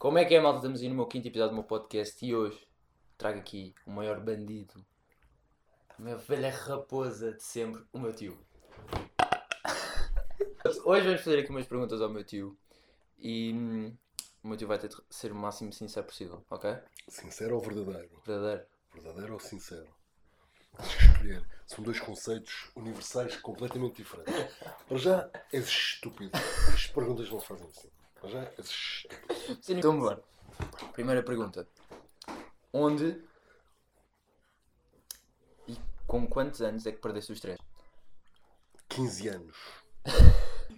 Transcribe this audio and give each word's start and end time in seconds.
Como 0.00 0.16
é 0.16 0.24
que 0.24 0.34
é, 0.34 0.40
malta? 0.40 0.60
Estamos 0.60 0.80
aí 0.80 0.88
no 0.88 0.94
meu 0.94 1.06
quinto 1.06 1.28
episódio 1.28 1.50
do 1.50 1.56
meu 1.56 1.64
podcast 1.64 2.24
e 2.24 2.34
hoje 2.34 2.58
trago 3.18 3.38
aqui 3.38 3.74
o 3.84 3.90
maior 3.90 4.18
bandido, 4.18 4.82
a 5.90 6.00
minha 6.00 6.16
velha 6.16 6.50
raposa 6.50 7.34
de 7.34 7.42
sempre, 7.42 7.84
o 7.92 7.98
meu 7.98 8.10
tio. 8.10 8.38
Hoje 10.86 11.04
vamos 11.04 11.20
fazer 11.20 11.40
aqui 11.40 11.50
umas 11.50 11.66
perguntas 11.66 12.00
ao 12.00 12.08
meu 12.08 12.24
tio 12.24 12.56
e 13.18 13.52
hum, 13.52 13.94
o 14.42 14.48
meu 14.48 14.56
tio 14.56 14.66
vai 14.66 14.78
ter 14.78 14.88
de 14.88 14.96
ser 15.10 15.32
o 15.32 15.34
máximo 15.34 15.70
sincero 15.70 16.06
possível, 16.06 16.42
ok? 16.48 16.78
Sincero 17.06 17.56
ou 17.56 17.60
verdadeiro? 17.60 18.22
Verdadeiro. 18.24 18.64
Verdadeiro 18.94 19.34
ou 19.34 19.38
sincero? 19.38 19.94
Escolher. 20.78 21.44
São 21.66 21.84
dois 21.84 22.00
conceitos 22.00 22.70
universais 22.74 23.36
completamente 23.36 23.96
diferentes. 23.96 24.56
Para 24.88 24.96
já, 24.96 25.30
és 25.52 25.68
estúpido. 25.68 26.32
As 26.72 26.86
perguntas 26.86 27.30
não 27.30 27.38
fazem 27.38 27.66
assim. 27.66 27.90
Já, 28.24 28.42
és 28.58 28.66
estúpido. 28.70 29.78
Então, 29.78 29.98
bora. 29.98 30.22
Primeira 30.92 31.22
pergunta. 31.22 31.66
Onde 32.72 33.22
e 35.66 35.76
com 36.06 36.26
quantos 36.26 36.60
anos 36.62 36.86
é 36.86 36.92
que 36.92 36.98
perdeste 37.00 37.32
os 37.32 37.40
três? 37.40 37.58
15 38.88 39.28
anos. 39.28 39.56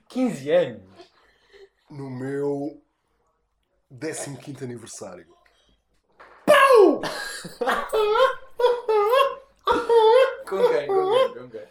15 0.09 0.51
anos? 0.51 1.11
No 1.91 2.09
meu 2.11 2.83
15 4.41 4.65
aniversário. 4.65 5.27
Com 10.49 10.69
quem? 10.69 10.87
Com 10.87 11.11
quem? 11.11 11.35
Com 11.35 11.51
quem? 11.51 11.67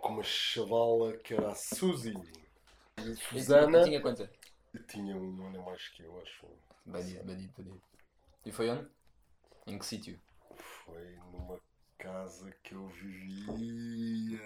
Com 0.00 0.08
uma 0.12 0.22
chavala 0.22 1.12
que 1.18 1.34
era 1.34 1.50
a 1.50 1.54
Suzy. 1.54 2.12
E 2.12 2.14
a 2.20 2.20
Eu 2.20 2.20
tinha- 2.20 2.95
Susana. 3.14 3.78
eu 3.78 3.84
tinha 3.84 4.00
quantos 4.00 4.20
anos? 4.22 4.36
Tinha 4.88 5.16
um 5.16 5.46
ano 5.46 5.60
a 5.60 5.64
mais 5.64 5.88
que 5.88 6.02
eu, 6.02 6.20
acho. 6.20 6.46
Bandido, 6.84 7.24
bandido, 7.24 7.52
bandido. 7.56 7.82
E 8.44 8.52
foi 8.52 8.70
onde? 8.70 8.86
Em 9.66 9.78
que 9.78 9.86
sítio? 9.86 10.20
Foi 10.84 11.16
numa 11.32 11.58
casa 11.98 12.52
que 12.62 12.74
eu 12.74 12.86
vivia. 12.88 14.40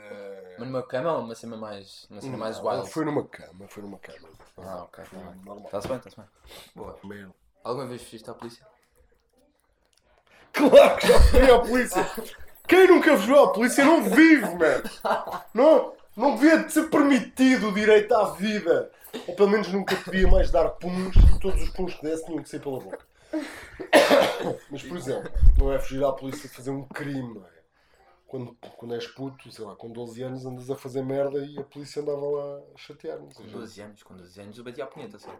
Mas 0.58 0.66
numa 0.68 0.82
cama 0.82 1.12
ou 1.14 1.24
uma 1.24 1.34
cena 1.34 1.56
mais, 1.56 2.06
uma 2.10 2.20
cena 2.20 2.36
mais 2.36 2.58
Não, 2.58 2.66
wild? 2.66 2.90
Foi 2.90 3.04
numa 3.04 3.26
cama, 3.26 3.68
foi 3.68 3.82
numa 3.82 3.98
cama. 3.98 4.28
Ah, 4.58 4.84
ok, 4.84 5.04
Foi 5.04 5.18
tá 5.18 5.24
bem. 5.26 5.34
normal. 5.44 5.64
Está-se 5.66 5.88
bem, 5.88 5.96
está-se 5.98 6.16
bem. 6.16 6.26
Boa. 6.74 6.98
Merda. 7.04 7.34
Alguma 7.64 7.86
vez 7.86 8.02
fugiste 8.02 8.30
à 8.30 8.34
polícia? 8.34 8.66
Claro 10.52 10.96
que 10.98 11.06
já 11.06 11.20
fui 11.20 11.50
à 11.50 11.58
polícia! 11.60 12.06
Quem 12.66 12.86
nunca 12.88 13.16
viu 13.16 13.38
à 13.44 13.52
polícia 13.52 13.84
não 13.84 14.02
vive, 14.02 14.46
mano! 14.54 14.82
Não, 15.54 15.96
não 16.16 16.34
devia 16.36 16.58
de 16.64 16.72
ser 16.72 16.88
permitido 16.90 17.68
o 17.68 17.74
direito 17.74 18.12
à 18.14 18.30
vida! 18.32 18.90
Ou 19.26 19.34
pelo 19.34 19.48
menos 19.50 19.68
nunca 19.68 19.96
podia 19.96 20.28
mais 20.28 20.50
dar 20.50 20.68
puns 20.70 21.16
e 21.16 21.40
todos 21.40 21.60
os 21.62 21.68
puns 21.70 21.94
que 21.94 22.02
desse 22.02 22.24
tinham 22.26 22.42
que 22.42 22.48
sair 22.48 22.60
pela 22.60 22.78
boca. 22.80 23.04
Mas, 24.70 24.82
por 24.82 24.96
exemplo, 24.96 25.30
não 25.58 25.72
é 25.72 25.78
fugir 25.78 26.04
à 26.04 26.12
polícia 26.12 26.48
de 26.48 26.54
fazer 26.54 26.70
um 26.70 26.84
crime, 26.86 27.34
não 27.34 27.44
é? 27.46 27.60
Quando, 28.26 28.54
quando 28.76 28.94
és 28.94 29.06
puto, 29.08 29.50
sei 29.50 29.64
lá, 29.64 29.74
com 29.74 29.90
12 29.90 30.22
anos 30.22 30.46
andas 30.46 30.70
a 30.70 30.76
fazer 30.76 31.02
merda 31.02 31.44
e 31.44 31.58
a 31.58 31.64
polícia 31.64 32.00
andava 32.00 32.20
lá 32.24 32.60
a 32.72 32.78
chatear-nos. 32.78 33.34
Com 33.34 33.42
12 33.44 33.80
anos, 33.82 34.02
com 34.04 34.14
12 34.16 34.40
anos 34.40 34.58
eu 34.58 34.62
bati 34.62 34.80
à 34.80 34.86
punheta, 34.86 35.18
sabe? 35.18 35.38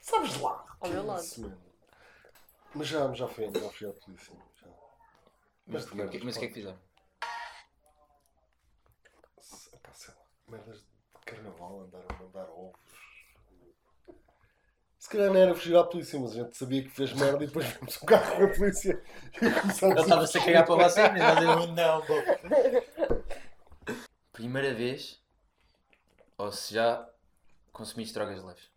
Sabes 0.00 0.38
lá? 0.40 0.64
Ao 0.80 0.88
meu 0.90 1.06
lado. 1.06 1.22
Isso. 1.22 1.50
Mas 2.74 2.88
já, 2.88 3.12
já 3.14 3.26
fui, 3.28 3.50
já 3.52 3.70
fui 3.70 3.88
à 3.88 3.92
polícia. 3.92 4.34
Já. 4.62 4.66
Mas, 5.66 5.86
Mas 5.86 5.94
mas, 6.24 6.36
o 6.36 6.38
que 6.40 6.44
é 6.44 6.48
que 6.48 6.54
fizeram? 6.54 6.78
Se- 9.40 9.74
Epá, 9.74 9.92
sei 9.94 10.14
lá, 10.14 10.20
merdas 10.50 10.80
de 10.80 11.24
carnaval, 11.24 11.82
andar 11.82 12.04
a 12.08 12.22
mandar 12.22 12.50
ovos. 12.50 12.80
Se 14.98 15.08
calhar 15.08 15.28
não 15.28 15.36
era 15.36 15.54
fugir 15.54 15.76
à 15.76 15.84
polícia, 15.84 16.18
mas 16.20 16.32
a 16.32 16.42
gente 16.42 16.56
sabia 16.56 16.82
que 16.82 16.90
fez 16.90 17.12
merda 17.14 17.42
e 17.42 17.46
depois 17.46 17.66
vimos 17.66 18.02
um 18.02 18.06
carro 18.06 18.36
com 18.36 18.44
a 18.44 18.48
polícia 18.48 19.02
Ele 19.40 20.00
estava-se 20.00 20.36
a 20.38 20.44
cagar 20.44 20.66
para 20.66 20.88
você, 20.88 21.08
mas 21.08 21.44
nós 21.44 21.70
não, 21.70 22.02
pô. 22.04 22.14
Primeira 24.32 24.74
vez, 24.74 25.22
ou 26.36 26.52
se 26.52 26.74
já 26.74 27.08
consumiste 27.72 28.12
drogas 28.12 28.42
leves? 28.42 28.70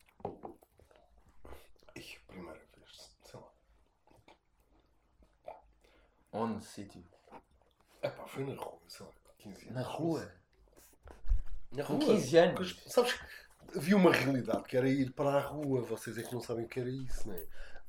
Ih, 1.95 2.19
primeira 2.27 2.59
vez, 2.77 3.17
sei 3.25 3.39
lá. 3.39 3.51
Onde? 6.31 6.65
Sítio? 6.65 7.03
Epá, 8.01 8.25
foi 8.27 8.45
na 8.45 8.55
rua, 8.61 8.79
sei 8.87 9.05
lá, 9.05 9.11
15 9.39 9.61
anos. 9.63 9.75
Na 9.75 9.81
rua? 9.81 10.42
Na 11.73 11.83
Com 11.83 11.97
rua. 11.97 12.15
15 12.15 12.37
anos? 12.37 12.83
Sabes, 12.87 13.19
havia 13.75 13.97
uma 13.97 14.11
realidade 14.11 14.63
que 14.63 14.77
era 14.77 14.87
ir 14.87 15.11
para 15.11 15.37
a 15.37 15.39
rua. 15.39 15.81
Vocês 15.81 16.17
é 16.17 16.23
que 16.23 16.33
não 16.33 16.41
sabem 16.41 16.65
o 16.65 16.67
que 16.67 16.79
era 16.79 16.89
isso, 16.89 17.27
não 17.27 17.35
é? 17.35 17.45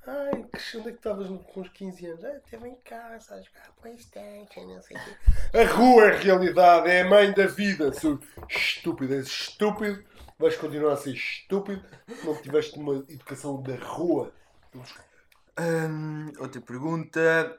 Ai, 0.06 0.44
que 0.44 0.76
onde 0.76 0.88
é 0.88 0.92
que 0.92 0.98
estavas 0.98 1.28
com 1.28 1.60
os 1.60 1.68
15 1.70 2.06
anos? 2.06 2.24
Ah, 2.24 2.36
esteve 2.36 2.68
em 2.68 2.76
casa 2.76 3.34
a 3.34 3.40
jogar 3.40 3.72
Playstation, 3.80 4.66
não 4.66 4.82
sei 4.82 4.96
o 4.96 5.00
quê. 5.04 5.58
A 5.58 5.64
rua 5.72 6.04
é 6.04 6.14
a 6.14 6.18
realidade, 6.18 6.90
é 6.90 7.00
a 7.00 7.08
mãe 7.08 7.32
da 7.32 7.46
vida. 7.46 7.92
Seu 7.92 8.20
estúpido, 8.48 9.14
és 9.14 9.26
estúpido. 9.26 10.04
Vais 10.38 10.56
continuar 10.56 10.92
a 10.92 10.96
ser 10.96 11.14
estúpido 11.14 11.82
se 12.08 12.26
não 12.26 12.40
tiveste 12.42 12.78
uma 12.78 12.96
educação 13.08 13.62
da 13.62 13.76
rua. 13.76 14.32
Hum, 15.58 16.32
outra 16.38 16.60
pergunta. 16.60 17.58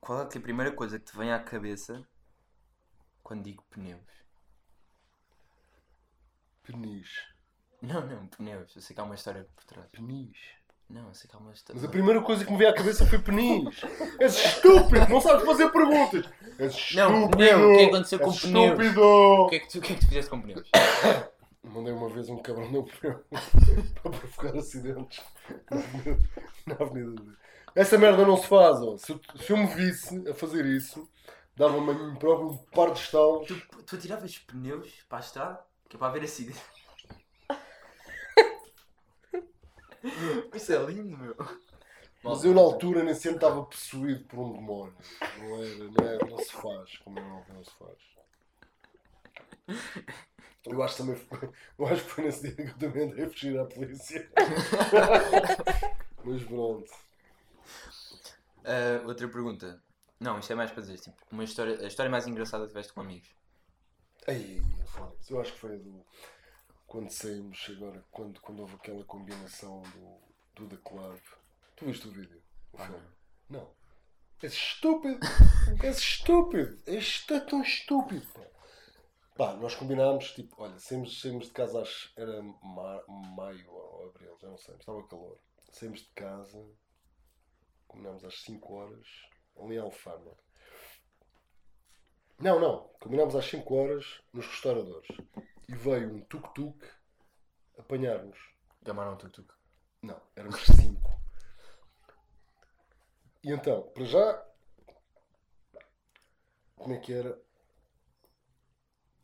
Qual 0.00 0.22
é 0.22 0.26
que 0.26 0.38
é 0.38 0.40
a 0.40 0.42
primeira 0.42 0.72
coisa 0.72 0.98
que 0.98 1.06
te 1.06 1.16
vem 1.16 1.32
à 1.32 1.40
cabeça 1.40 2.06
quando 3.22 3.42
digo 3.42 3.64
pneus? 3.70 4.17
Penis. 6.72 7.08
Não, 7.82 8.06
não, 8.06 8.26
pneus. 8.26 8.74
Eu 8.76 8.82
sei 8.82 8.94
que 8.94 9.00
há 9.00 9.04
uma 9.04 9.14
história 9.14 9.46
por 9.56 9.64
trás. 9.64 9.86
Penis. 9.90 10.36
Não, 10.90 11.08
eu 11.08 11.14
sei 11.14 11.28
que 11.28 11.36
há 11.36 11.38
uma 11.38 11.52
história. 11.52 11.80
Mas 11.80 11.88
a 11.88 11.92
primeira 11.92 12.20
coisa 12.22 12.44
que 12.44 12.50
me 12.50 12.56
veio 12.58 12.70
à 12.70 12.72
cabeça 12.72 13.04
foi 13.06 13.18
penis. 13.18 13.80
És 14.18 14.36
estúpido, 14.42 15.06
não 15.08 15.20
sabes 15.20 15.44
fazer 15.44 15.70
perguntas. 15.70 16.24
És 16.58 16.74
estúpido. 16.74 16.96
Não, 17.10 17.28
pneu, 17.30 17.58
o 17.72 17.76
que 17.76 17.82
é 17.82 17.88
que 17.88 17.94
aconteceu 17.94 18.18
com 18.20 18.30
És 18.30 18.40
pneus? 18.40 18.70
Estúpido. 18.70 19.02
O 19.02 19.48
que 19.48 19.56
é 19.56 19.58
que 19.60 19.68
tu, 19.68 19.78
o 19.78 19.82
que 19.82 19.92
é 19.92 19.96
que 19.96 20.00
tu 20.00 20.08
fizeste 20.08 20.30
com 20.30 20.40
pneus? 20.40 20.70
Mandei 21.62 21.92
uma 21.92 22.08
vez 22.08 22.28
um 22.30 22.38
cabrão 22.38 22.70
no 22.70 22.84
pneu 22.84 23.22
para 24.02 24.10
provocar 24.12 24.56
acidentes 24.58 25.20
na 25.70 25.76
avenida- 25.78 26.18
na 26.66 26.74
avenida. 26.80 27.36
Essa 27.74 27.98
merda 27.98 28.24
não 28.26 28.38
se 28.38 28.46
faz, 28.46 28.80
ó. 28.80 28.96
Se, 28.96 29.12
eu- 29.12 29.20
se 29.38 29.50
eu 29.52 29.56
me 29.58 29.66
visse 29.66 30.26
a 30.28 30.34
fazer 30.34 30.64
isso, 30.64 31.06
dava-me 31.54 31.90
a 31.90 31.94
mim 31.94 32.14
próprio 32.16 32.48
um 32.48 32.56
par 32.56 32.92
de 32.92 33.00
estalos. 33.00 33.46
Tu, 33.46 33.82
tu 33.84 33.96
atiravas 33.96 34.38
pneus 34.38 35.04
para 35.06 35.18
a 35.18 35.20
estrada? 35.20 35.67
Que 35.88 35.96
é 35.96 35.98
para 35.98 36.08
haver 36.08 36.24
acidente. 36.24 36.60
Isso 40.54 40.72
é 40.72 40.84
lindo, 40.84 41.16
meu. 41.16 41.36
Mas 42.22 42.44
eu 42.44 42.54
na 42.54 42.60
altura 42.60 43.04
nem 43.04 43.14
sempre 43.14 43.36
estava 43.38 43.64
possuído 43.64 44.24
por 44.24 44.38
um 44.40 44.52
demónio. 44.54 44.94
Não 45.38 45.62
era, 45.62 45.74
não, 45.84 46.06
era, 46.06 46.26
não 46.26 46.38
se 46.38 46.52
faz, 46.52 46.98
como 46.98 47.18
é 47.18 47.22
óbvio, 47.22 47.54
não 47.54 47.64
se 47.64 47.70
faz. 47.78 47.98
Eu 50.66 50.82
acho, 50.82 50.98
também, 50.98 51.16
foi- 51.16 51.50
eu 51.78 51.86
acho 51.86 52.04
que 52.04 52.10
foi 52.10 52.24
nesse 52.24 52.42
dia 52.42 52.54
que 52.54 52.62
eu 52.62 52.78
também 52.78 53.10
andei 53.10 53.24
a 53.24 53.30
fugir 53.30 53.58
à 53.58 53.64
polícia. 53.64 54.30
Mas 56.24 56.42
pronto. 56.44 56.90
Ah, 58.64 59.02
outra 59.06 59.28
pergunta. 59.28 59.82
Não, 60.20 60.38
isto 60.38 60.52
é 60.52 60.56
mais 60.56 60.70
para 60.70 60.82
dizer, 60.82 60.98
tipo, 60.98 61.16
uma 61.30 61.44
história, 61.44 61.78
a 61.80 61.86
história 61.86 62.10
mais 62.10 62.26
engraçada 62.26 62.64
que 62.64 62.70
tiveste 62.70 62.92
com 62.92 63.00
amigos. 63.00 63.28
Aí, 64.28 64.60
foda-se. 64.86 65.32
Eu 65.32 65.40
acho 65.40 65.52
que 65.54 65.58
foi 65.58 65.78
do. 65.78 66.04
Quando 66.86 67.10
saímos 67.10 67.66
agora, 67.70 68.04
quando, 68.10 68.40
quando 68.40 68.60
houve 68.60 68.74
aquela 68.76 69.04
combinação 69.04 69.82
do, 69.82 70.20
do 70.54 70.68
The 70.76 70.82
Club. 70.88 71.18
Tu 71.76 71.84
viste 71.86 72.08
o 72.08 72.12
vídeo? 72.12 72.42
O 72.72 72.78
Ah, 72.78 72.86
filme? 72.86 73.08
Não. 73.48 73.74
És 74.42 74.52
estúpido! 74.52 75.18
És 75.82 75.98
estúpido! 75.98 76.78
És 76.86 77.26
tão 77.26 77.62
estúpido! 77.62 78.26
pá. 78.32 78.46
Pá, 79.36 79.54
nós 79.54 79.74
combinámos, 79.74 80.32
tipo, 80.32 80.62
olha, 80.62 80.78
saímos, 80.78 81.20
saímos 81.20 81.46
de 81.46 81.52
casa 81.52 81.80
às. 81.82 82.12
Era 82.16 82.42
mar, 82.42 83.02
maio 83.08 83.70
ou 83.70 84.08
abril, 84.10 84.36
já 84.40 84.48
não 84.48 84.58
sei, 84.58 84.74
estava 84.74 85.06
calor. 85.08 85.38
Saímos 85.72 86.00
de 86.00 86.08
casa, 86.10 86.64
combinámos 87.86 88.24
às 88.24 88.42
5 88.42 88.74
horas, 88.74 89.06
ali 89.56 89.76
em 89.76 89.78
Alfama. 89.78 90.36
Não, 92.38 92.60
não. 92.60 92.88
Combinámos 93.00 93.34
às 93.34 93.44
5 93.46 93.74
horas 93.74 94.20
nos 94.32 94.46
restauradores. 94.46 95.08
E 95.68 95.74
veio 95.74 96.14
um 96.14 96.20
tuk-tuk 96.20 96.86
apanhar-nos. 97.78 98.38
Gamaram 98.82 99.16
tuk-tuk. 99.16 99.52
Não, 100.02 100.20
éramos 100.36 100.60
5. 100.66 101.20
E 103.42 103.52
então, 103.52 103.82
para 103.94 104.04
já. 104.04 104.44
Como 106.76 106.94
é 106.94 106.98
que 106.98 107.12
era? 107.12 107.40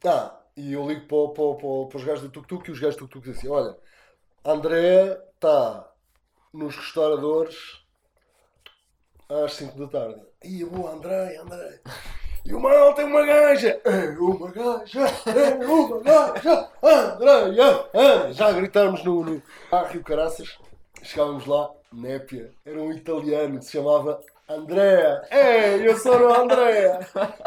Ah, 0.04 0.42
e 0.56 0.72
eu 0.72 0.86
ligo 0.86 1.06
para, 1.06 1.34
para, 1.34 1.54
para, 1.54 1.88
para 1.88 1.96
os 1.96 2.04
gajos 2.04 2.22
do 2.22 2.30
tuk-tuk 2.30 2.68
e 2.68 2.72
os 2.72 2.80
gajos 2.80 2.96
do 2.96 3.06
tuk-tuk 3.06 3.26
dizem 3.26 3.38
assim: 3.38 3.48
Olha, 3.48 3.78
a 4.44 4.50
Andrea 4.50 5.22
está 5.34 5.92
nos 6.52 6.76
restauradores 6.76 7.84
às 9.28 9.54
5 9.54 9.78
da 9.78 9.88
tarde. 9.88 10.26
Ia 10.44 10.66
boa, 10.66 10.92
André, 10.92 11.36
André. 11.38 11.80
E 12.44 12.52
o 12.52 12.60
Manuel 12.60 12.92
tem 12.92 13.06
uma 13.06 13.24
gaja! 13.24 13.80
É 13.84 14.18
uma 14.18 14.50
gaja! 14.50 15.06
É 15.26 15.64
uma 15.64 16.00
gaja! 16.00 16.68
Andréia! 16.82 17.86
Andréia! 17.94 18.32
Já 18.32 18.52
gritámos 18.52 19.02
no, 19.02 19.24
no 19.24 19.42
Rio 19.90 20.02
Caraças. 20.02 20.58
Chegávamos 21.02 21.46
lá, 21.46 21.70
Népia. 21.90 22.52
Era 22.66 22.78
um 22.82 22.92
italiano 22.92 23.58
que 23.58 23.64
se 23.64 23.72
chamava 23.72 24.20
Andrea. 24.46 25.22
Ei, 25.30 25.88
eu 25.88 25.96
sou 25.96 26.20
o 26.20 26.34
Andrea. 26.34 27.00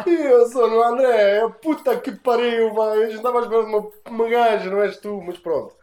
Eu 0.08 0.48
sou 0.48 0.68
o 0.68 0.84
Andrea. 0.84 1.48
Puta 1.62 2.00
que 2.00 2.12
pariu, 2.12 2.74
vai. 2.74 3.04
A 3.04 3.06
gente 3.06 3.18
estava 3.18 3.48
de 3.48 3.56
uma, 3.56 3.88
uma 4.10 4.28
gaja, 4.28 4.70
não 4.70 4.82
és 4.82 4.98
tu, 4.98 5.22
mas 5.22 5.38
pronto. 5.38 5.76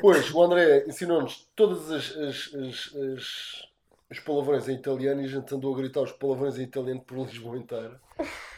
Pois, 0.00 0.34
o 0.34 0.42
André 0.42 0.84
ensinou-nos 0.88 1.48
todas 1.54 1.90
as, 1.92 2.10
as, 2.16 2.54
as, 2.54 2.96
as, 2.96 3.68
os 4.10 4.20
palavrões 4.20 4.68
em 4.68 4.74
italiano 4.74 5.20
e 5.20 5.24
a 5.24 5.28
gente 5.28 5.54
andou 5.54 5.74
a 5.74 5.76
gritar 5.78 6.02
os 6.02 6.12
palavrões 6.12 6.58
em 6.58 6.62
italiano 6.62 7.00
por 7.00 7.18
Lisboa 7.18 7.58
inteira. 7.58 8.00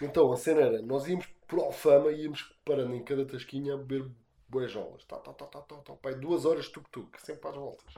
Então 0.01 0.31
a 0.33 0.37
cena 0.37 0.61
era, 0.61 0.83
nós 0.83 1.07
íamos 1.09 1.27
por 1.47 1.61
Alfama 1.61 2.13
e 2.13 2.25
íamos 2.25 2.55
parando 2.65 2.95
em 2.95 3.03
cada 3.03 3.25
tasquinha 3.25 3.75
a 3.75 3.77
beber 3.77 4.11
boejolas. 4.49 5.05
Tá, 5.05 5.17
tá, 5.17 5.33
tá, 5.33 5.47
tá, 5.47 5.61
tá, 5.63 5.77
tá. 5.77 5.93
Pai, 5.95 6.15
duas 6.15 6.45
horas 6.45 6.69
tuk-tuk, 6.69 7.21
sempre 7.21 7.49
às 7.49 7.57
voltas. 7.57 7.95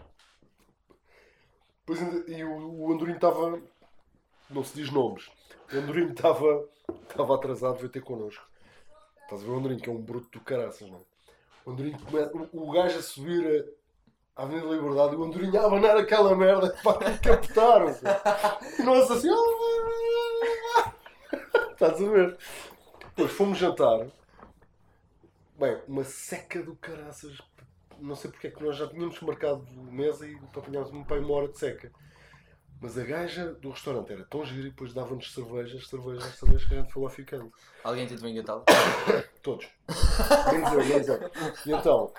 Pois, 1.85 2.01
e 2.29 2.45
o, 2.45 2.85
o 2.87 2.93
Andorinho 2.93 3.17
estava. 3.17 3.61
Não 4.49 4.63
se 4.63 4.75
diz 4.75 4.91
nomes. 4.91 5.29
O 5.73 5.77
Andorinho 5.77 6.11
estava 6.11 6.69
atrasado, 7.35 7.79
veio 7.79 7.89
ter 7.89 8.03
connosco. 8.03 8.45
Estás 9.23 9.43
a 9.43 9.45
ver 9.45 9.51
o 9.51 9.59
Andorinho, 9.59 9.81
que 9.81 9.89
é 9.89 9.93
um 9.93 10.01
bruto 10.01 10.29
do 10.31 10.41
caraças, 10.45 10.89
não 10.89 10.99
é? 10.99 11.03
O 11.65 11.71
Andorinho 11.73 11.99
come- 12.01 12.49
o, 12.53 12.69
o 12.69 12.71
gajo 12.73 12.99
a 12.99 13.03
subir 13.03 13.73
a 14.41 14.43
Avenida 14.45 14.69
da 14.69 14.75
Liberdade 14.75 15.15
e 15.15 15.17
o 15.19 15.25
Andorinho 15.25 15.61
a 15.61 15.67
abanar 15.67 15.97
aquela 15.99 16.35
merda 16.35 16.75
para 16.83 17.19
captaram. 17.19 17.95
E 18.79 18.83
nós 18.83 19.11
assim. 19.11 19.29
Estás 21.73 22.01
a 22.01 22.11
ver? 22.11 22.39
Depois 23.09 23.33
fomos 23.33 23.59
jantar. 23.59 24.07
Bem, 25.59 25.79
uma 25.87 26.05
seca 26.05 26.63
do 26.63 26.75
caraças. 26.75 27.37
Não 27.99 28.17
sei 28.17 28.31
porque 28.31 28.47
é 28.47 28.51
que 28.51 28.65
nós 28.65 28.79
já 28.79 28.89
tínhamos 28.89 29.21
marcado 29.21 29.63
mesa 29.93 30.27
e 30.27 30.35
apanhámos 30.57 30.91
um 30.91 31.05
pai 31.05 31.19
uma 31.19 31.35
hora 31.35 31.49
de 31.49 31.59
seca. 31.59 31.93
Mas 32.81 32.97
a 32.97 33.05
gaja 33.05 33.53
do 33.53 33.69
restaurante 33.69 34.11
era 34.11 34.25
tão 34.25 34.43
gira 34.43 34.69
e 34.69 34.71
depois 34.71 34.95
dava-nos 34.95 35.35
cervejas, 35.35 35.87
cervejas, 35.87 36.25
cervejas 36.39 36.65
que 36.65 36.75
a 36.75 36.81
gente 36.81 36.91
foi 36.91 37.03
lá 37.03 37.11
ficando. 37.11 37.53
Alguém 37.85 38.07
tentou 38.07 38.25
engatá-lo? 38.31 38.65
Todos. 39.43 39.69
Menos 40.51 40.73
eu, 40.73 40.85
menos 40.87 41.09
eu. 41.09 41.31
E 41.67 41.73
então, 41.73 42.11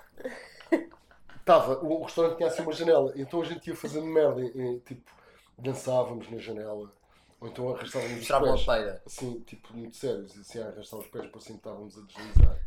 estava, 1.42 1.78
o 1.84 2.04
restaurante 2.04 2.38
tinha 2.38 2.48
assim 2.50 2.62
uma 2.62 2.72
janela, 2.74 3.12
então 3.16 3.42
a 3.42 3.46
gente 3.46 3.68
ia 3.68 3.76
fazendo 3.76 4.06
merda, 4.06 4.42
e, 4.42 4.80
tipo, 4.86 5.12
dançávamos 5.58 6.30
na 6.32 6.38
janela, 6.38 6.92
ou 7.40 7.48
então 7.48 7.74
arrastávamos 7.76 8.12
os 8.14 8.18
Mostravam 8.20 8.50
a 8.50 8.54
pés, 8.54 8.66
peida. 8.66 9.02
assim, 9.06 9.40
tipo, 9.42 9.74
muito 9.76 9.98
sérios, 9.98 10.36
e 10.36 10.42
assim, 10.42 10.60
a 10.60 10.68
arrastar 10.68 11.00
os 11.00 11.08
pés 11.08 11.26
para 11.28 11.38
assim 11.40 11.56
estávamos 11.56 11.98
a 11.98 12.02
deslizar. 12.02 12.58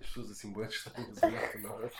As 0.00 0.06
pessoas 0.10 0.30
assim, 0.32 0.52
boas, 0.52 0.74
estávamos 0.74 1.22
a 1.22 1.26
olhar 1.26 1.50
para 1.50 1.60
nós. 1.62 1.92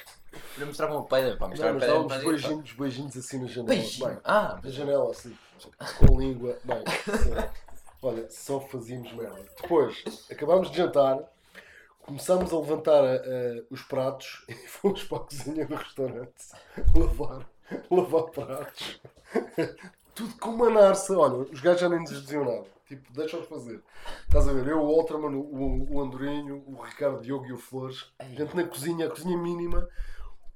Não 0.58 0.66
mostravam 0.66 0.98
a 0.98 1.04
peida, 1.04 1.36
pá. 1.38 1.44
Não, 1.44 1.48
Mostravam 1.50 1.70
a 1.70 1.74
mas 1.78 1.82
peida. 1.84 1.92
dávamos 1.94 2.12
mas- 2.12 2.24
beijinhos, 2.24 2.72
beijinhos 2.72 3.16
assim 3.16 3.38
na 3.40 3.46
janela. 3.46 3.68
Beijinho. 3.68 4.08
Bem, 4.08 4.18
Ah, 4.24 4.60
na 4.62 4.70
janela 4.70 5.10
assim, 5.10 5.38
com 5.98 6.14
a 6.16 6.20
língua. 6.20 6.58
Bem, 6.64 6.82
assim, 7.14 7.30
olha, 8.02 8.30
só 8.30 8.60
fazíamos 8.60 9.10
merda. 9.14 9.42
Depois, 9.62 10.04
acabámos 10.30 10.70
de 10.70 10.76
jantar, 10.76 11.18
começámos 12.06 12.52
a 12.52 12.58
levantar 12.58 13.04
a- 13.04 13.22
os 13.70 13.82
pratos 13.82 14.44
e 14.48 14.54
fomos 14.54 15.04
para 15.04 15.18
a 15.18 15.20
cozinha 15.20 15.66
do 15.66 15.74
restaurante 15.74 16.32
lavar, 16.94 17.46
lavar 17.90 18.24
pratos. 18.24 19.00
Tudo 20.14 20.34
com 20.38 20.50
uma 20.50 20.70
narça. 20.70 21.16
Olha, 21.18 21.34
os 21.52 21.60
gajos 21.60 21.80
já 21.80 21.88
nem 21.88 22.00
nos 22.00 22.10
diziam 22.22 22.44
nada. 22.44 22.66
Tipo, 22.86 23.12
deixa-os 23.12 23.48
fazer. 23.48 23.80
Estás 24.28 24.46
a 24.46 24.52
ver? 24.52 24.68
Eu, 24.68 24.80
o 24.80 24.86
Ultraman, 24.88 25.34
o, 25.36 25.94
o 25.94 26.00
Andorinho, 26.02 26.62
o 26.66 26.82
Ricardo 26.82 27.20
Diogo 27.22 27.46
e 27.46 27.52
o 27.52 27.58
Flores. 27.58 28.12
A 28.18 28.24
gente 28.24 28.54
na 28.54 28.64
cozinha, 28.64 29.06
a 29.06 29.10
cozinha 29.10 29.36
mínima. 29.36 29.88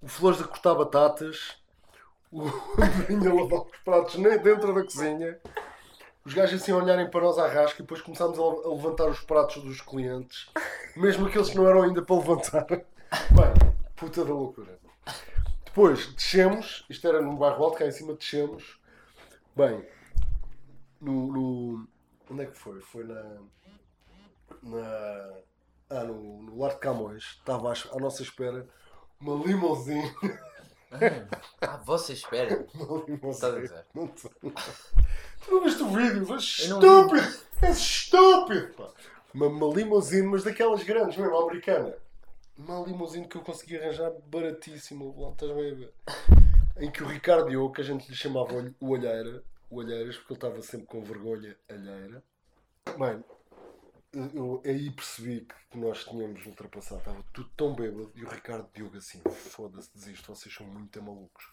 O 0.03 0.09
Flores 0.09 0.41
a 0.41 0.45
cortar 0.45 0.75
batatas. 0.75 1.57
O 2.31 2.43
Andorinho 2.79 3.31
a 3.33 3.43
lavar 3.43 3.61
os 3.67 3.77
pratos 3.85 4.15
nem 4.17 4.39
dentro 4.39 4.75
da 4.75 4.85
cozinha. 4.85 5.39
Os 6.29 6.35
gajos 6.35 6.61
assim 6.61 6.73
a 6.73 6.77
olharem 6.77 7.09
para 7.09 7.23
nós 7.23 7.39
à 7.39 7.47
rasca 7.49 7.81
e 7.81 7.83
depois 7.83 8.03
começámos 8.03 8.39
a 8.39 8.69
levantar 8.69 9.09
os 9.09 9.19
pratos 9.21 9.63
dos 9.63 9.81
clientes. 9.81 10.47
Mesmo 10.95 11.27
aqueles 11.27 11.49
que 11.49 11.57
não 11.57 11.67
eram 11.67 11.81
ainda 11.85 12.03
para 12.03 12.17
levantar. 12.17 12.67
Bem, 12.67 13.73
puta 13.97 14.23
da 14.27 14.35
loucura. 14.35 14.79
Depois 15.65 16.13
descemos, 16.13 16.85
isto 16.91 17.09
era 17.09 17.23
num 17.23 17.35
bairro 17.35 17.65
alto, 17.65 17.79
cá 17.79 17.87
em 17.87 17.93
cima 17.93 18.13
descemos. 18.13 18.79
Bem, 19.57 19.83
no, 21.01 21.33
no- 21.33 21.89
Onde 22.31 22.43
é 22.43 22.47
que 22.47 22.59
foi? 22.59 22.79
Foi 22.83 23.05
na. 23.05 23.23
Na. 24.63 25.33
Ah, 25.89 26.05
no, 26.05 26.43
no 26.43 26.59
Lar 26.59 26.73
de 26.75 26.81
Camões. 26.81 27.25
Estava 27.39 27.73
à, 27.73 27.75
à 27.97 27.99
nossa 27.99 28.23
espera 28.23 28.67
uma 29.19 29.43
limousine. 29.47 30.15
Ah, 31.61 31.77
você 31.85 32.13
espera. 32.15 32.67
Estás 33.31 33.45
a 33.45 33.59
limousine. 33.59 33.63
dizer? 33.63 33.87
Não. 33.95 34.09
Tu 35.45 35.51
não 35.53 35.63
viste 35.63 35.83
o 35.83 35.89
vídeo? 35.89 36.23
Eu 36.23 36.27
não 36.27 36.37
estúpido! 36.37 37.39
És 37.63 37.79
estúpido! 37.79 38.75
Pá. 38.75 38.91
Uma, 39.33 39.47
uma 39.47 39.75
limousine, 39.75 40.27
mas 40.27 40.43
daquelas 40.43 40.83
grandes 40.83 41.17
mesmo, 41.17 41.37
americana. 41.37 41.95
Uma 42.57 42.85
limousine 42.85 43.29
que 43.29 43.37
eu 43.37 43.43
consegui 43.43 43.79
arranjar 43.79 44.13
baratíssimo. 44.27 45.15
Lá 45.17 45.31
estás 45.31 45.53
bem 45.53 45.71
a 45.71 45.75
ver. 45.75 45.93
Em 46.81 46.91
que 46.91 47.03
o 47.03 47.07
Ricardo 47.07 47.49
Diogo, 47.49 47.73
que 47.75 47.81
a 47.81 47.85
gente 47.85 48.09
lhe 48.09 48.17
chamava 48.17 48.53
o 48.55 48.75
o 48.81 48.91
Olheira, 48.91 49.43
o 49.71 49.77
Olheiras, 49.77 50.17
porque 50.17 50.33
ele 50.33 50.39
estava 50.39 50.63
sempre 50.63 50.87
com 50.87 51.03
vergonha 51.03 51.57
alheira. 51.69 52.23
Bem, 52.99 53.25
eu 54.13 54.63
aí 54.65 54.91
percebi 54.91 55.47
que, 55.71 55.79
nós 55.79 56.05
tínhamos 56.05 56.45
ultrapassado. 56.47 57.01
Estava 57.01 57.25
tudo 57.33 57.51
tão 57.57 57.75
bêbado. 57.75 58.11
E 58.15 58.25
o 58.25 58.29
Ricardo 58.29 58.69
Diogo 58.75 58.97
assim, 58.97 59.21
foda-se, 59.31 59.91
desisto, 59.95 60.35
vocês 60.35 60.55
são 60.55 60.67
muito 60.67 61.03
malucos. 61.03 61.45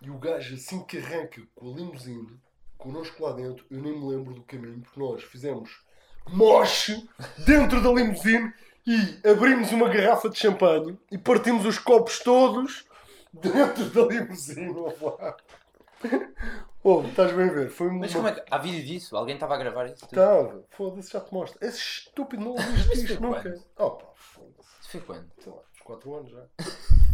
E 0.00 0.10
o 0.10 0.18
gajo 0.18 0.54
assim 0.54 0.84
que 0.84 0.98
arranca 0.98 1.40
com 1.54 1.72
a 1.72 1.76
limusine, 1.76 2.40
connosco 2.76 3.24
lá 3.24 3.32
dentro, 3.32 3.64
eu 3.70 3.80
nem 3.80 3.98
me 3.98 4.08
lembro 4.08 4.34
do 4.34 4.42
caminho, 4.42 4.80
porque 4.80 4.98
nós 4.98 5.22
fizemos 5.22 5.84
moche 6.28 7.08
dentro 7.46 7.82
da 7.82 7.92
limusine 7.92 8.52
e 8.86 9.28
abrimos 9.28 9.70
uma 9.70 9.88
garrafa 9.88 10.28
de 10.28 10.38
champanhe 10.38 10.98
e 11.10 11.16
partimos 11.16 11.64
os 11.64 11.78
copos 11.78 12.18
todos 12.18 12.84
dentro 13.32 13.90
da 13.90 14.02
limusine. 14.02 14.74
Oh, 16.84 17.02
estás 17.02 17.32
bem 17.32 17.48
a 17.48 17.52
ver? 17.52 17.70
Foi 17.70 17.88
uma... 17.88 18.00
Mas 18.00 18.12
como 18.12 18.26
é 18.28 18.32
que. 18.34 18.42
Há 18.50 18.58
vídeo 18.58 18.84
disso? 18.84 19.16
Alguém 19.16 19.34
estava 19.36 19.54
a 19.54 19.58
gravar 19.58 19.86
isso? 19.86 20.04
Estava. 20.04 20.64
Foda-se, 20.70 21.12
já 21.12 21.20
te 21.20 21.32
mostro. 21.32 21.58
És 21.64 21.76
estúpido, 21.76 22.42
não 22.42 22.52
ouviste 22.52 23.04
isto 23.04 23.20
nunca. 23.22 23.42
quando? 23.42 23.64
Oh 23.78 23.90
pá, 23.92 24.06
foda-se. 24.16 24.68
Isso 24.80 24.90
foi 24.90 25.00
quando? 25.00 25.30
Sei 25.40 25.52
lá, 25.52 25.58
uns 25.72 25.80
4 25.80 26.14
anos 26.16 26.30
já. 26.32 26.44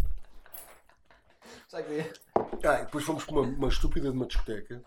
Sabe 1.69 1.85
que- 2.03 2.67
Ah, 2.67 2.77
depois 2.83 3.05
fomos 3.05 3.25
para 3.25 3.35
uma, 3.35 3.43
uma 3.43 3.69
estúpida 3.69 4.11
de 4.11 4.17
uma 4.17 4.27
discoteca. 4.27 4.83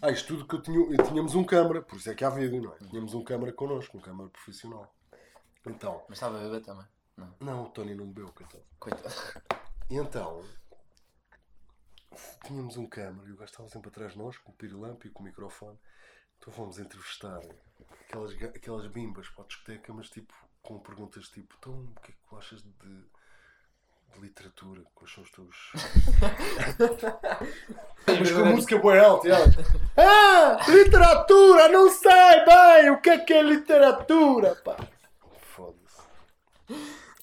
Ah, 0.00 0.10
isto 0.10 0.28
tudo 0.28 0.46
que 0.46 0.54
eu 0.54 0.62
tinha. 0.62 0.96
Tínhamos 1.04 1.34
um 1.34 1.42
câmara, 1.42 1.82
por 1.82 1.96
isso 1.96 2.08
é 2.10 2.14
que 2.14 2.24
há 2.24 2.30
vídeo, 2.30 2.62
não 2.62 2.72
é? 2.74 2.76
Tínhamos 2.88 3.12
um 3.14 3.24
câmara 3.24 3.52
connosco, 3.52 3.96
um 3.98 4.00
câmara 4.00 4.28
profissional. 4.30 4.94
Então, 5.66 6.04
Mas 6.08 6.18
estava 6.18 6.38
a 6.38 6.42
beber 6.42 6.60
também. 6.62 6.86
não, 7.40 7.64
o 7.64 7.68
Tony 7.70 7.92
não 7.94 8.06
bebeu, 8.06 8.32
coitado. 8.32 8.62
Coitado. 8.78 9.14
E 9.90 9.96
então, 9.96 10.44
tínhamos 12.44 12.76
um 12.76 12.86
câmara 12.86 13.28
e 13.28 13.32
o 13.32 13.36
gajo 13.36 13.50
estava 13.50 13.68
sempre 13.68 13.88
atrás 13.88 14.12
de 14.12 14.18
nós, 14.18 14.36
com 14.38 14.52
o 14.52 14.54
pirilampo 14.54 15.06
e 15.06 15.10
com 15.10 15.22
o 15.22 15.26
microfone. 15.26 15.78
Então 16.38 16.52
fomos 16.52 16.78
entrevistar 16.78 17.40
aquelas, 18.08 18.32
aquelas 18.32 18.86
bimbas 18.88 19.28
para 19.30 19.44
a 19.44 19.46
discoteca, 19.46 19.92
mas 19.92 20.08
tipo, 20.10 20.32
com 20.62 20.78
perguntas 20.78 21.28
tipo, 21.28 21.54
então 21.58 21.72
o 21.72 22.00
que 22.00 22.12
é 22.12 22.14
que 22.14 22.20
tu 22.28 22.36
achas 22.36 22.62
de, 22.62 22.70
de 22.70 24.20
literatura? 24.20 24.82
Quais 24.94 25.12
são 25.12 25.22
os 25.22 25.30
teus. 25.30 25.72
mas 28.06 28.30
com 28.30 28.38
a 28.38 28.44
música 28.44 28.78
boa 28.78 29.00
alta, 29.00 29.28
elas, 29.28 29.54
Ah! 29.96 30.58
Literatura! 30.68 31.68
Não 31.68 31.90
sei 31.90 32.44
bem 32.44 32.90
o 32.90 33.00
que 33.00 33.10
é 33.10 33.18
que 33.18 33.32
é 33.32 33.42
literatura, 33.42 34.54
pá! 34.56 34.76
Foda-se. 35.40 36.02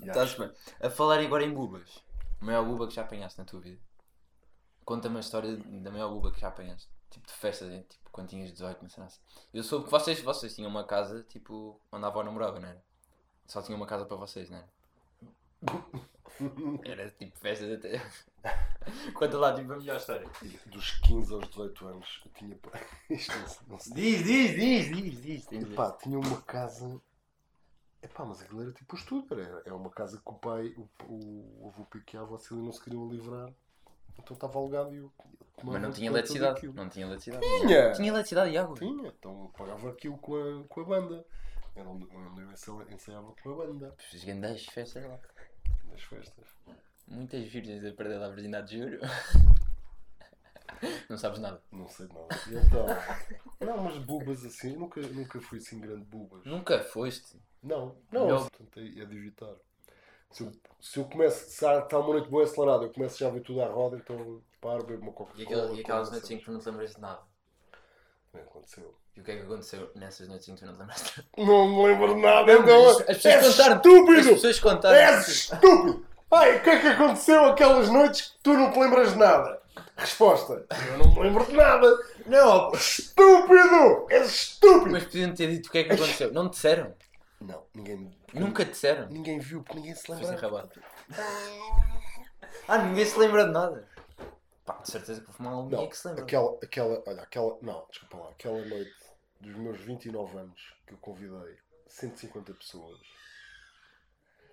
Estás 0.02 0.34
bem. 0.36 0.52
A 0.82 0.90
falar 0.90 1.20
agora 1.20 1.44
em 1.44 1.54
bubas. 1.54 2.04
A 2.42 2.46
maior 2.46 2.66
buba 2.66 2.88
que 2.88 2.96
já 2.96 3.04
apanhaste 3.04 3.40
na 3.40 3.46
tua 3.46 3.62
vida. 3.62 3.80
Conta-me 4.86 5.18
a 5.18 5.20
história 5.20 5.56
da 5.58 5.92
maior 5.92 6.10
buba 6.10 6.32
que 6.32 6.40
já 6.42 6.48
apanhaste. 6.50 6.90
Tipo 7.10 7.28
de 7.28 7.34
festas, 7.34 7.70
hein? 7.72 7.86
tipo 7.88 8.10
quando 8.12 8.30
tinhas 8.30 8.52
18, 8.52 8.82
não 8.82 8.90
sei. 8.90 9.04
Eu 9.54 9.64
soube 9.64 9.86
que 9.86 9.92
vocês, 9.92 10.20
vocês 10.22 10.54
tinham 10.56 10.70
uma 10.70 10.84
casa, 10.84 11.24
tipo, 11.24 11.80
onde 11.92 12.06
a 12.06 12.08
avó 12.08 12.24
namorava, 12.24 12.60
não 12.60 12.68
era? 12.70 12.84
Só 13.48 13.62
tinham 13.62 13.78
uma 13.78 13.88
casa 13.88 14.06
para 14.06 14.18
vocês, 14.18 14.50
não 14.50 14.58
era? 14.58 14.70
Era 16.84 17.10
tipo 17.12 17.38
festas 17.38 17.72
até. 17.72 18.02
Conta 19.14 19.38
lá, 19.38 19.54
tipo, 19.56 19.72
a 19.74 19.78
melhor 19.78 19.98
história. 19.98 20.28
Dos 20.66 20.92
15 21.00 21.34
aos 21.34 21.48
18 21.50 21.88
anos, 21.88 22.22
eu 22.26 22.32
tinha. 22.32 22.60
Isto 23.10 23.34
não 23.68 23.80
se- 23.80 23.94
Diz, 23.94 24.24
diz, 24.24 24.56
diz, 24.56 24.96
diz, 25.22 25.22
diz. 25.22 25.52
Epá, 25.52 25.92
tinha 25.94 26.18
uma 26.20 26.42
casa. 26.42 27.00
Epá, 28.02 28.26
mas 28.26 28.42
aquilo 28.42 28.62
era 28.64 28.72
tipo 28.74 28.96
o 28.96 29.00
estudo. 29.00 29.40
Era, 29.40 29.62
é 29.66 29.72
uma 29.72 29.90
casa 29.90 30.18
que 30.18 30.30
o 30.30 30.34
pai, 30.34 30.74
o, 30.76 30.90
o, 31.06 31.66
o 31.66 31.68
avô 31.70 31.86
Pique 31.86 32.16
e 32.16 32.20
a 32.20 32.22
avó 32.22 32.38
Cília 32.38 32.64
não 32.64 32.74
se 32.74 32.82
queriam 32.84 33.08
livrar. 33.08 33.50
Então 34.20 34.34
estava 34.34 34.58
alugado 34.58 34.94
e 34.94 34.98
eu, 34.98 35.12
eu 35.26 35.64
Mas 35.64 35.82
não 35.82 35.92
tinha 35.92 36.10
eletricidade. 36.10 36.68
Não 36.68 36.90
tinha 36.90 37.06
eletricidade. 37.06 37.46
Tinha! 37.62 37.92
Tinha 37.92 38.08
eletricidade 38.10 38.52
e 38.52 38.58
água. 38.58 38.76
Tinha, 38.78 39.08
então 39.08 39.52
pagava 39.58 39.90
aquilo 39.90 40.18
com 40.18 40.36
a, 40.36 40.64
com 40.68 40.82
a 40.82 40.84
banda. 40.86 41.26
Era 41.76 41.90
onde, 41.90 42.06
onde 42.16 42.42
eu 42.42 42.52
ensa- 42.52 42.86
ensaiava 42.94 43.34
com 43.42 43.52
a 43.52 43.56
banda. 43.66 43.96
Os 44.14 44.24
grandes 44.24 44.66
festas 44.68 45.04
lá. 45.04 45.20
Nas 45.86 46.02
festas. 46.02 46.46
Muitas 47.08 47.44
virgens 47.46 47.84
a 47.84 47.92
perder 47.92 48.22
a 48.22 48.30
virgindade 48.30 48.70
de 48.70 48.78
juro. 48.80 49.00
Não 51.10 51.18
sabes 51.18 51.40
nada. 51.40 51.62
Não 51.72 51.88
sei 51.88 52.08
nada. 52.08 52.28
E 52.50 52.56
então. 52.56 52.86
Não, 53.66 53.84
mas 53.84 53.98
bubas 54.00 54.46
assim, 54.46 54.74
eu 54.74 54.80
nunca, 54.80 55.02
nunca 55.02 55.40
fui 55.42 55.58
assim 55.58 55.80
grande 55.80 56.04
bubas. 56.06 56.44
Nunca 56.46 56.80
foste. 56.80 57.38
Não, 57.62 57.96
não, 58.12 58.46
é 58.76 59.06
de 59.06 59.18
evitar. 59.18 59.56
Se 60.34 60.44
eu, 60.44 60.52
se 60.82 61.00
eu 61.00 61.06
começo, 61.06 61.50
se 61.50 61.66
há- 61.66 61.80
está 61.80 61.98
uma 62.00 62.10
noite 62.14 62.28
boa 62.30 62.44
acelerada, 62.44 62.84
eu 62.86 62.90
começo 62.92 63.18
já 63.20 63.28
a 63.28 63.32
ver 63.32 63.42
tudo 63.42 63.62
à 63.62 63.68
roda, 63.68 63.96
então 63.98 64.42
paro, 64.60 64.84
bebo 64.84 65.04
uma 65.04 65.12
Coca-Cola. 65.14 65.72
e 65.76 65.80
aquelas 65.82 66.10
noites 66.12 66.30
em 66.32 66.38
que 66.38 66.46
tu 66.46 66.52
não 66.52 66.60
te 66.60 66.70
lembras 66.70 66.96
de 66.96 67.00
nada. 67.02 67.20
Não 68.34 68.42
aconteceu. 68.42 68.96
E 69.16 69.20
o 69.22 69.24
que 69.24 69.32
é 69.32 69.36
que 69.38 69.42
aconteceu 69.44 69.92
nessas 69.96 70.28
noites 70.28 70.48
em 70.50 70.56
que 70.56 70.62
tu 70.62 70.66
não 70.66 70.74
te 70.74 70.80
lembras? 70.80 71.14
Não 71.38 71.68
me 71.68 71.86
lembro 71.88 72.16
de 72.16 72.22
nada, 72.22 72.52
então. 72.52 72.90
as- 72.90 73.02
as 73.02 73.06
pessoas 73.18 73.26
és 73.36 73.48
contaram. 73.56 73.76
estúpido! 73.76 74.20
As 74.20 74.26
pessoas 74.28 74.60
contaram. 74.60 74.96
És 74.98 75.28
estúpido! 75.28 76.06
Ai, 76.32 76.58
o 76.58 76.64
que 76.64 76.70
é 76.72 76.80
que 76.82 76.88
aconteceu 76.88 77.46
aquelas 77.46 77.90
noites 77.90 78.22
que 78.32 78.38
tu 78.42 78.54
não 78.54 78.72
te 78.72 78.80
lembras 78.80 79.12
de 79.14 79.20
nada? 79.20 79.62
Resposta: 79.96 80.66
Eu 80.92 80.98
não 80.98 81.14
me 81.14 81.20
lembro 81.22 81.46
de 81.46 81.54
nada! 81.54 81.96
Não, 82.26 82.72
Estúpido! 82.74 84.08
És 84.10 84.32
estúpido! 84.32 84.92
mas 84.92 85.04
podiam 85.04 85.34
ter 85.36 85.48
dito 85.52 85.68
o 85.68 85.72
que 85.72 85.78
é 85.78 85.84
que 85.84 85.94
aconteceu. 85.94 86.34
Não 86.34 86.48
disseram. 86.48 86.92
Não, 87.44 87.66
ninguém. 87.74 88.12
Nunca 88.34 88.64
te 88.66 88.72
disseram. 88.72 89.10
Ninguém 89.10 89.40
viu, 89.40 89.62
porque 89.64 89.78
ninguém 89.80 89.96
se 89.96 90.10
lembra. 90.12 90.70
Ah, 92.68 92.78
ninguém 92.78 93.06
se 93.06 93.18
lembra 93.20 93.46
de 93.46 93.52
nada. 93.52 93.88
Pá, 94.66 94.76
de 94.80 94.90
certeza 94.90 95.20
que 95.22 95.28
houve 95.28 95.40
uma 95.42 95.70
Não, 95.70 95.90
que 95.90 95.98
se 95.98 96.08
lembra. 96.08 96.24
aquela, 96.24 96.58
aquela, 96.64 97.04
olha, 97.06 97.22
aquela, 97.22 97.58
não, 97.62 97.86
desculpa 97.90 98.18
lá, 98.18 98.30
aquela 98.30 98.66
noite 98.66 98.96
dos 99.42 99.56
meus 99.58 99.82
29 99.82 100.38
anos 100.38 100.74
que 100.88 100.94
eu 100.94 100.98
convidei 101.00 101.58
150 101.90 102.54
pessoas, 102.54 103.02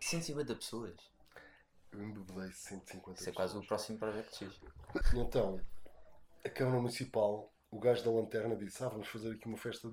150 0.01 0.55
pessoas. 0.57 0.97
eu 1.93 2.03
embebedei 2.03 2.51
150 2.51 3.21
Isso 3.21 3.29
é 3.29 3.33
pessoas. 3.33 3.37
quase 3.37 3.57
o 3.57 3.67
próximo 3.69 3.99
projeto 3.99 4.35
X. 4.37 4.61
E 5.15 5.19
então, 5.21 5.61
a 6.45 6.49
Câmara 6.49 6.79
Municipal, 6.79 7.49
o 7.71 7.79
gajo 7.79 8.03
da 8.05 8.11
lanterna 8.11 8.57
disse: 8.57 8.83
Ah, 8.83 8.89
vamos 8.89 9.07
fazer 9.07 9.31
aqui 9.33 9.47
uma 9.47 9.59
festa 9.59 9.89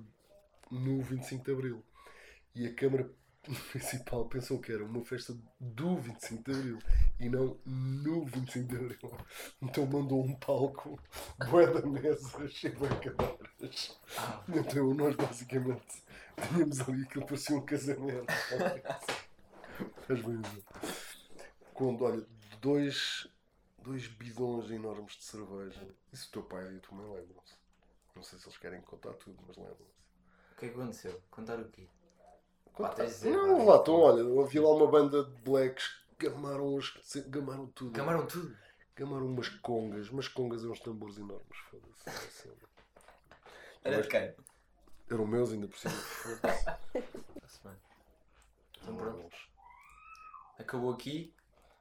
no 0.68 1.00
25 1.02 1.44
de 1.44 1.52
Abril. 1.52 1.84
E 2.54 2.66
a 2.66 2.74
Câmara 2.74 3.10
Municipal 3.48 4.26
pensou 4.26 4.58
que 4.58 4.72
era 4.72 4.84
uma 4.84 5.04
festa 5.04 5.36
do 5.58 5.96
25 5.96 6.42
de 6.42 6.58
Abril 6.58 6.78
e 7.18 7.28
não 7.28 7.58
no 7.64 8.24
25 8.26 8.68
de 8.68 8.76
Abril. 8.76 9.18
Então 9.62 9.86
mandou 9.86 10.22
um 10.22 10.34
palco, 10.34 11.00
bué 11.50 11.66
da 11.66 11.86
mesa, 11.86 12.48
cheio 12.48 12.74
de 12.74 13.10
cadeiras. 13.10 13.98
Então 14.48 14.94
nós 14.94 15.14
basicamente 15.16 16.02
tínhamos 16.48 16.80
ali 16.80 17.02
aquilo 17.02 17.26
parecia 17.26 17.56
um 17.56 17.64
casamento. 17.64 18.32
Estás 20.00 20.20
bem? 20.22 20.42
Quando, 21.72 22.04
olha, 22.04 22.26
dois, 22.60 23.28
dois 23.82 24.06
bidões 24.08 24.70
enormes 24.70 25.12
de 25.16 25.24
cerveja. 25.24 25.88
Isso 26.12 26.28
o 26.28 26.32
teu 26.32 26.42
pai 26.42 26.74
e 26.74 26.76
a 26.76 26.80
tua 26.80 26.98
mãe 26.98 27.06
lembram-se. 27.06 27.54
Não 28.14 28.22
sei 28.22 28.38
se 28.38 28.46
eles 28.46 28.58
querem 28.58 28.80
contar 28.82 29.14
tudo, 29.14 29.38
mas 29.46 29.56
lembram-se. 29.56 29.98
O 30.52 30.56
que 30.56 30.66
é 30.66 30.68
que 30.68 30.74
aconteceu? 30.74 31.22
Contar 31.30 31.60
o 31.60 31.68
quê? 31.68 31.86
De 32.96 33.06
dizer, 33.06 33.30
Não, 33.30 33.66
lá 33.66 33.76
estão, 33.76 33.94
olha, 34.00 34.42
havia 34.42 34.62
lá 34.62 34.70
uma 34.74 34.86
banda 34.86 35.24
de 35.24 35.30
blacks 35.42 35.98
que 36.18 36.28
gamaram, 36.28 36.78
as, 36.78 37.16
gamaram 37.26 37.66
tudo. 37.68 37.92
Camaram 37.92 38.26
tudo. 38.26 38.56
Gamaram 38.96 39.26
umas 39.26 39.48
congas, 39.48 40.10
umas 40.10 40.28
congas 40.28 40.62
eram 40.62 40.72
uns 40.72 40.80
tambores 40.80 41.18
enormes, 41.18 41.56
foda-se. 41.70 42.08
assim. 42.08 42.50
Era 43.84 44.02
de 44.02 44.08
quem? 44.08 44.34
Eram 45.10 45.26
meus 45.26 45.52
ainda 45.52 45.68
por 45.68 45.78
cima. 45.78 45.94
foda-se. 45.94 46.68
Está-se 46.94 47.60
bem. 47.64 47.76
Então 48.82 48.96
pronto. 48.96 49.36
Acabou 50.58 50.92
aqui. 50.92 51.32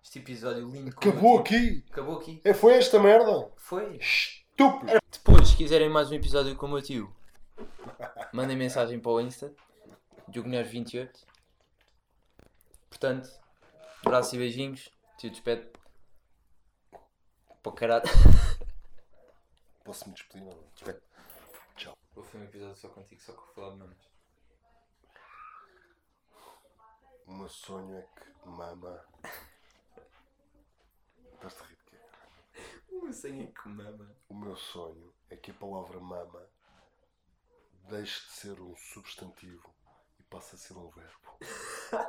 Este 0.03 0.19
episódio 0.19 0.69
lindo. 0.69 0.91
Acabou 0.95 1.39
aqui! 1.39 1.83
Acabou 1.91 2.17
aqui. 2.17 2.39
É, 2.43 2.53
foi 2.53 2.75
esta 2.75 2.97
merda? 2.99 3.51
Foi. 3.57 3.97
Estúpido! 3.97 4.93
Depois, 5.11 5.49
se 5.49 5.57
quiserem 5.57 5.89
mais 5.89 6.09
um 6.09 6.13
episódio 6.13 6.55
com 6.55 6.65
o 6.65 6.69
meu 6.69 6.81
tio, 6.81 7.13
mandem 8.31 8.55
mensagem 8.55 8.99
para 8.99 9.11
o 9.11 9.19
Insta. 9.19 9.53
Diogunhos28. 10.37 11.25
Portanto, 12.89 13.27
abraços 14.05 14.33
e 14.33 14.37
beijinhos. 14.37 14.89
Tio 15.17 15.31
despede. 15.31 15.67
Para 17.63 17.71
o 17.71 17.71
caralho. 17.71 18.03
Posso 19.83 20.07
me 20.07 20.13
despedir? 20.13 20.45
Não, 20.45 20.63
despedir. 20.75 21.01
Vou 22.13 22.23
fazer 22.23 22.37
um 22.37 22.43
episódio 22.43 22.75
só 22.75 22.89
contigo, 22.89 23.21
só 23.21 23.33
com 23.33 23.53
falar 23.53 23.71
de 23.71 23.77
mamas. 23.77 24.09
O 27.25 27.33
meu 27.33 27.49
sonho 27.49 27.97
é 27.97 28.01
que 28.01 28.47
mama. 28.47 29.05
Estás-te 31.33 31.61
a 31.61 31.65
rir 31.65 31.75
de 31.77 31.83
quê? 31.85 31.97
O 32.91 33.01
meu 33.01 33.13
sonho 33.13 33.43
é 33.43 33.47
que 33.47 33.69
mama. 33.69 34.15
O 34.29 34.35
meu 34.35 34.55
sonho 34.55 35.13
é 35.31 35.35
que 35.35 35.49
a 35.49 35.53
palavra 35.55 35.99
mama 35.99 36.47
deixe 37.89 38.21
de 38.21 38.31
ser 38.33 38.61
um 38.61 38.75
substantivo 38.75 39.76
passe 40.29 40.55
a 40.55 40.57
ser 40.57 40.77
um 40.77 40.89
verbo. 40.89 42.07